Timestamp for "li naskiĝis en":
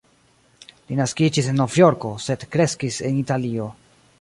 0.91-1.61